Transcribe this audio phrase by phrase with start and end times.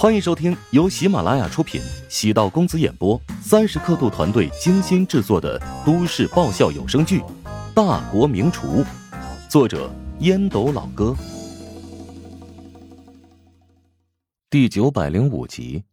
[0.00, 7.20] 欢迎收听由喜马拉雅出品、喜道公子演播、三十刻度团队精心制作的都市爆笑有声剧
[7.74, 8.66] 《大国名厨》，
[9.46, 11.14] 作者烟斗老哥，
[14.48, 15.84] 第九百零五集。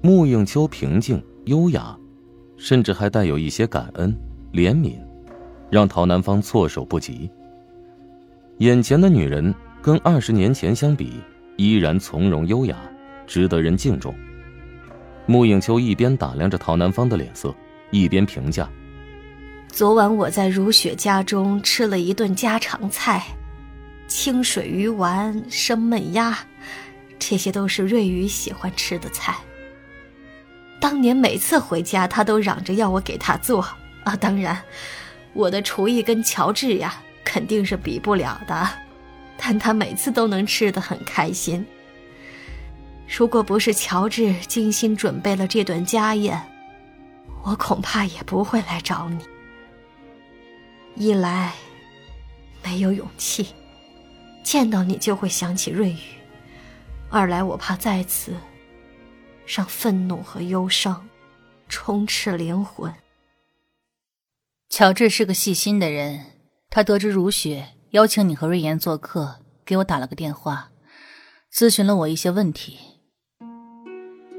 [0.00, 1.94] 穆应秋平静优雅，
[2.56, 4.18] 甚至还带有一些感恩
[4.54, 4.94] 怜悯，
[5.70, 7.30] 让陶南方措手不及。
[8.60, 11.20] 眼前的女人跟二十年前相比。
[11.58, 12.76] 依然从容优雅，
[13.26, 14.14] 值得人敬重。
[15.26, 17.52] 穆影秋一边打量着陶南方的脸色，
[17.90, 18.70] 一边评价
[19.66, 23.24] ：“昨晚我在如雪家中吃了一顿家常菜，
[24.06, 26.38] 清水鱼丸、生焖鸭，
[27.18, 29.34] 这些都是瑞宇喜欢吃的菜。
[30.80, 33.66] 当年每次回家，他都嚷着要我给他做
[34.04, 34.14] 啊。
[34.14, 34.56] 当然，
[35.32, 38.68] 我的厨艺跟乔治呀，肯定是比不了的。”
[39.38, 41.64] 但他每次都能吃得很开心。
[43.08, 46.38] 如果不是乔治精心准备了这顿家宴，
[47.44, 49.24] 我恐怕也不会来找你。
[50.96, 51.54] 一来，
[52.62, 53.54] 没有勇气，
[54.42, 55.96] 见到你就会想起瑞宇；
[57.08, 58.34] 二来，我怕再次
[59.46, 61.08] 让愤怒和忧伤
[61.68, 62.92] 充斥灵魂。
[64.68, 66.26] 乔治是个细心的人，
[66.68, 67.68] 他得知如雪。
[67.92, 70.70] 邀请你和瑞妍做客，给我打了个电话，
[71.50, 72.76] 咨询了我一些问题。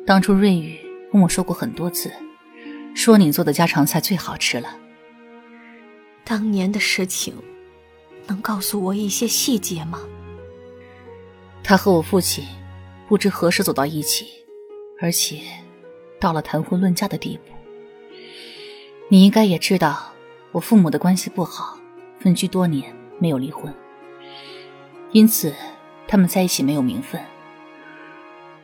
[0.06, 0.78] 当初瑞宇
[1.12, 2.12] 跟我说过很多次，
[2.94, 4.78] 说你做的家常菜最好吃了。
[6.24, 7.34] 当年的事情，
[8.28, 10.00] 能告诉我一些细节吗？
[11.64, 12.46] 他和我父亲
[13.08, 14.28] 不知何时走到一起，
[15.02, 15.42] 而且
[16.20, 17.52] 到了谈婚论嫁的地步。
[19.10, 20.14] 你应该也知道，
[20.52, 21.80] 我父母的关系不好，
[22.20, 22.96] 分居多年。
[23.20, 23.74] 没有离婚，
[25.12, 25.54] 因此
[26.08, 27.22] 他们在一起没有名分。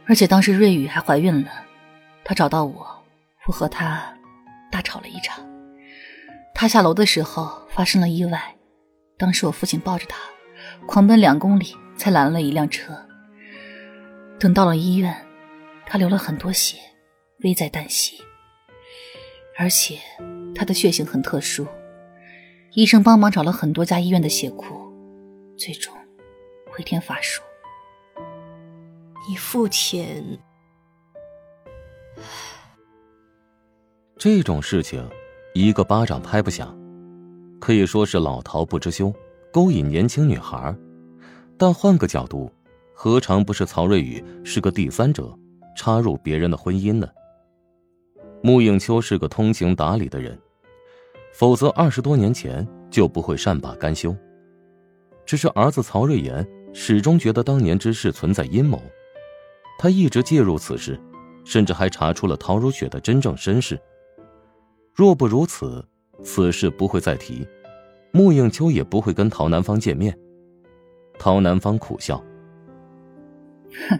[0.07, 1.51] 而且当时瑞宇还怀孕了，
[2.23, 3.03] 他找到我，
[3.47, 4.13] 我和他
[4.71, 5.45] 大吵了一场。
[6.53, 8.55] 他下楼的时候发生了意外，
[9.17, 10.17] 当时我父亲抱着他，
[10.87, 12.93] 狂奔两公里才拦了一辆车。
[14.39, 15.15] 等到了医院，
[15.85, 16.77] 他流了很多血，
[17.43, 18.21] 危在旦夕。
[19.57, 19.97] 而且
[20.53, 21.65] 他的血型很特殊。
[22.75, 24.91] 医生帮忙找了很多家医院的血库，
[25.55, 25.93] 最终
[26.69, 27.41] 回天乏术。
[29.29, 30.37] 你父亲
[34.19, 35.09] 这种事情，
[35.53, 36.77] 一个巴掌拍不响，
[37.61, 39.13] 可以说是老陶不知羞，
[39.53, 40.75] 勾引年轻女孩。
[41.57, 42.51] 但换个角度，
[42.93, 45.33] 何尝不是曹瑞宇是个第三者，
[45.77, 47.07] 插入别人的婚姻呢？
[48.43, 50.37] 穆影秋是个通情达理的人。
[51.37, 54.15] 否则，二十多年前就不会善罢甘休。
[55.25, 58.81] 只是儿子曹瑞岩始终觉得当年之事存在阴谋，
[59.77, 60.97] 他一直介入此事，
[61.43, 63.77] 甚至还查出了陶如雪的真正身世。
[64.93, 65.85] 若不如此，
[66.23, 67.45] 此事不会再提，
[68.13, 70.17] 穆应秋也不会跟陶南方见面。
[71.19, 72.23] 陶南方苦笑
[73.89, 73.99] ：“哼，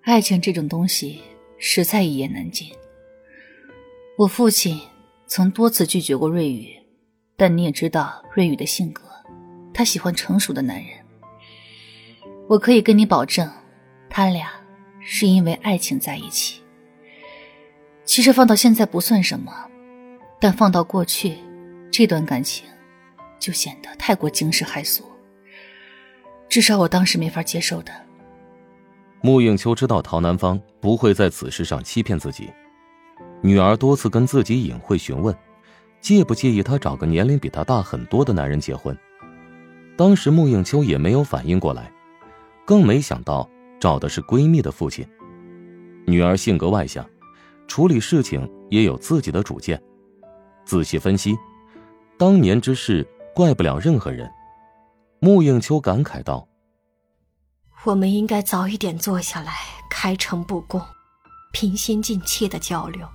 [0.00, 1.20] 爱情这种东西
[1.58, 2.66] 实在一言难尽。
[4.16, 4.80] 我父亲。”
[5.30, 6.76] 曾多次拒绝过瑞宇，
[7.36, 9.02] 但你也知道瑞宇的性格，
[9.72, 10.88] 他喜欢成熟的男人。
[12.48, 13.48] 我可以跟你保证，
[14.08, 14.50] 他俩
[14.98, 16.60] 是因为爱情在一起。
[18.04, 19.52] 其实放到现在不算什么，
[20.40, 21.38] 但放到过去，
[21.92, 22.66] 这段感情
[23.38, 25.04] 就显得太过惊世骇俗。
[26.48, 27.92] 至少我当时没法接受的。
[29.20, 32.50] 穆应秋知道陶南方不会在此事上欺骗自己。
[33.42, 35.36] 女儿多次跟自己隐晦询问，
[36.00, 38.96] 介不介意他找个年龄比他大很多的男人结婚。
[39.96, 41.92] 当时穆应秋也没有反应过来，
[42.64, 43.48] 更没想到
[43.78, 45.06] 找的是闺蜜的父亲。
[46.06, 47.06] 女儿性格外向，
[47.66, 49.80] 处理事情也有自己的主见。
[50.64, 51.36] 仔细分析，
[52.18, 54.30] 当年之事怪不了任何人。
[55.20, 56.48] 穆应秋感慨道
[57.84, 59.52] ：“我们应该早一点坐下来，
[59.90, 60.80] 开诚布公，
[61.52, 63.06] 平心静气的交流。”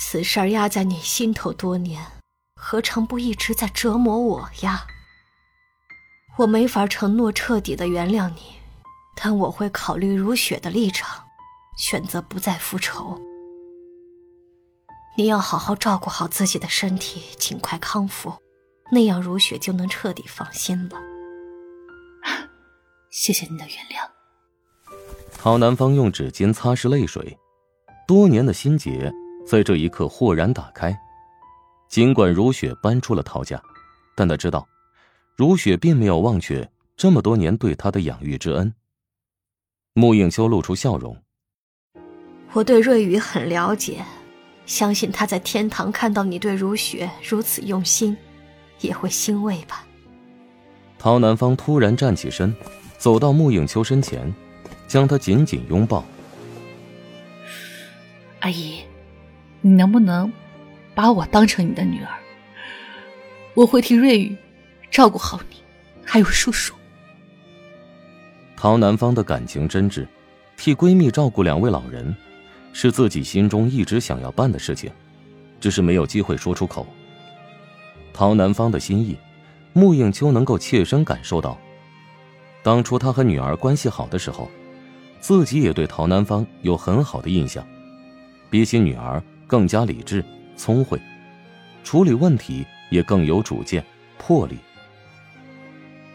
[0.00, 2.06] 此事儿压在你心头多年，
[2.54, 4.86] 何尝不一直在折磨我呀？
[6.38, 8.54] 我没法承诺彻底的原谅你，
[9.16, 11.24] 但我会考虑如雪的立场，
[11.76, 13.20] 选择不再复仇。
[15.16, 18.32] 你要好好照顾好自己的身体，尽快康复，
[18.92, 20.96] 那样如雪就能彻底放心了。
[23.10, 24.08] 谢谢你的原谅。
[25.36, 27.36] 陶南方用纸巾擦拭泪水，
[28.06, 29.12] 多年的心结。
[29.48, 30.94] 在这一刻豁然打开，
[31.88, 33.58] 尽管如雪搬出了陶家，
[34.14, 34.68] 但他知道，
[35.36, 38.70] 如雪并没有忘却这么多年对他的养育之恩。
[39.94, 41.16] 穆应秋露出笑容。
[42.52, 44.04] 我对瑞宇很了解，
[44.66, 48.14] 相信他在天堂看到你对如雪如此用心，
[48.80, 49.82] 也会欣慰吧。
[50.98, 52.54] 陶南方突然站起身，
[52.98, 54.30] 走到穆应秋身前，
[54.86, 56.04] 将她紧紧拥抱。
[58.40, 58.82] 阿姨，
[59.68, 60.32] 你能不能
[60.94, 62.08] 把我当成你的女儿？
[63.52, 64.34] 我会替瑞宇
[64.90, 65.56] 照顾好你，
[66.02, 66.72] 还有叔叔。
[68.56, 70.06] 陶南方的感情真挚，
[70.56, 72.16] 替闺蜜照顾两位老人，
[72.72, 74.90] 是自己心中一直想要办的事情，
[75.60, 76.86] 只是没有机会说出口。
[78.14, 79.18] 陶南方的心意，
[79.74, 81.58] 穆应秋能够切身感受到。
[82.62, 84.50] 当初他和女儿关系好的时候，
[85.20, 87.62] 自己也对陶南方有很好的印象，
[88.48, 90.24] 比起女儿更加理智
[90.56, 91.00] 聪慧，
[91.82, 93.84] 处理问题也更有主见
[94.18, 94.58] 魄力。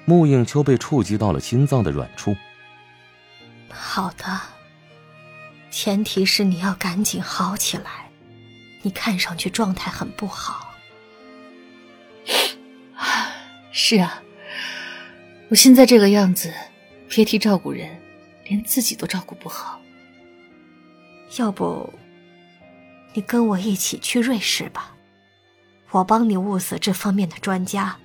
[0.06, 2.36] 穆应秋被触及到了心脏的软处。
[3.70, 4.40] 好的，
[5.72, 8.10] 前提是你要赶紧好起来。
[8.84, 10.76] 你看上去状态很不好。
[13.72, 14.22] 是啊，
[15.50, 16.54] 我现在这个样子，
[17.10, 18.00] 别提照顾人，
[18.46, 19.82] 连自己都照顾不好。
[21.38, 21.92] 要不，
[23.14, 24.96] 你跟我一起去瑞士吧，
[25.92, 27.98] 我帮你物色这方面的专家。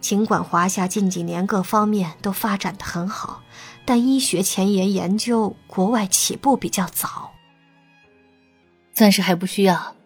[0.00, 3.42] 尽管华夏近几年各方面都发展的很好，
[3.84, 7.32] 但医学前沿研究国外起步比较早。
[8.92, 9.96] 暂时还不需要，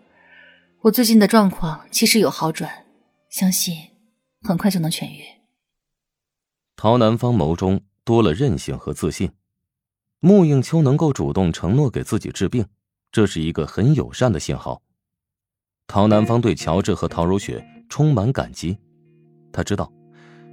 [0.83, 2.87] 我最近的状况其实有好转，
[3.29, 3.77] 相信
[4.43, 5.23] 很快就能痊愈。
[6.77, 9.33] 陶南方眸中多了韧性和自信，
[10.19, 12.67] 穆应秋能够主动承诺给自己治病，
[13.12, 14.81] 这是一个很友善的信号。
[15.87, 18.77] 陶南方对乔治和陶如雪充满感激。
[19.53, 19.93] 他知道，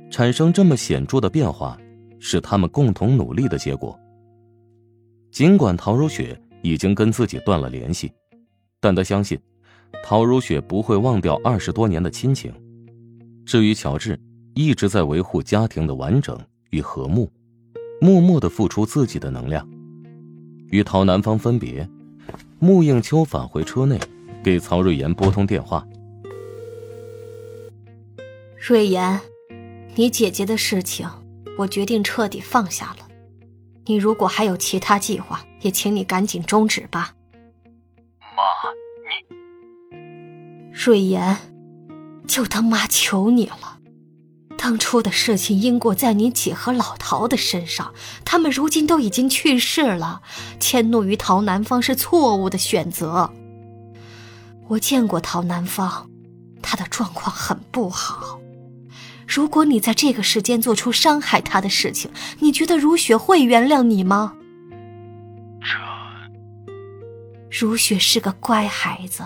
[0.09, 1.77] 产生这么显著的变化，
[2.19, 3.97] 是他们共同努力的结果。
[5.31, 8.11] 尽管陶如雪已经跟自己断了联系，
[8.79, 9.39] 但他相信，
[10.03, 12.51] 陶如雪不会忘掉二十多年的亲情。
[13.45, 14.19] 至于乔治，
[14.55, 16.35] 一直在维护家庭的完整
[16.71, 17.31] 与和睦，
[18.01, 19.67] 默默的付出自己的能量。
[20.71, 21.87] 与陶南方分别，
[22.59, 23.99] 穆应秋返回车内，
[24.43, 25.85] 给曹瑞妍拨通电话。
[28.57, 29.19] 瑞妍，
[29.95, 31.07] 你姐姐的事情，
[31.57, 33.07] 我决定彻底放下了。
[33.85, 37.13] 你如果还有其他计划，也请你赶紧终止吧。
[38.19, 38.43] 妈，
[39.91, 41.37] 你，瑞妍，
[42.27, 43.76] 就当妈求你了。
[44.67, 47.93] 当初的事情因果在你姐和老陶的身上，
[48.25, 50.21] 他们如今都已经去世了，
[50.59, 53.31] 迁怒于陶南方是错误的选择。
[54.67, 56.09] 我见过陶南方，
[56.61, 58.41] 他的状况很不好。
[59.25, 64.33] 如果你在这个时间做出伤害他的事情，你觉得如雪会原谅你吗？
[65.61, 66.67] 这，
[67.49, 69.23] 如雪是个乖孩子，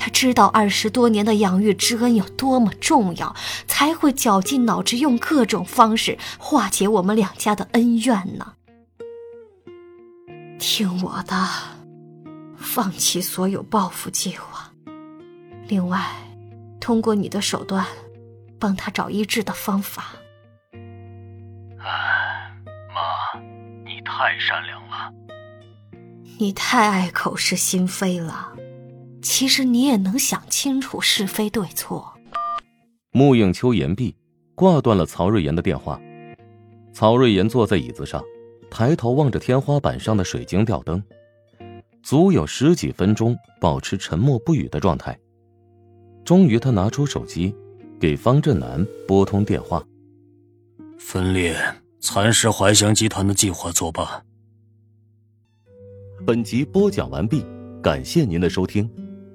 [0.00, 3.36] 他知道二十多年的养育之恩有多么重要，
[3.68, 8.54] 才会绞尽脑汁用各种方式化解我们两家的恩怨呢。
[10.58, 11.48] 听我的，
[12.56, 14.72] 放弃所有报复计划。
[15.68, 16.04] 另外，
[16.80, 17.86] 通过你的手段。
[18.60, 20.08] 帮他找医治的方法。
[21.78, 22.54] 唉，
[22.94, 23.40] 妈，
[23.86, 25.10] 你太善良了。
[26.38, 28.52] 你太爱口是心非了。
[29.22, 32.12] 其实你也能想清楚是非对错。
[33.12, 34.16] 穆应秋言毕，
[34.54, 36.00] 挂断了曹瑞妍的电话。
[36.92, 38.22] 曹瑞妍坐在椅子上，
[38.70, 41.02] 抬头望着天花板上的水晶吊灯，
[42.02, 45.18] 足有十几分钟保持沉默不语的状态。
[46.24, 47.54] 终于，他拿出手机。
[48.00, 49.84] 给方振南拨通电话。
[50.98, 51.54] 分裂
[52.00, 54.24] 蚕食怀祥集团的计划作罢。
[56.26, 57.44] 本集播讲完毕，
[57.82, 58.90] 感谢您的收听。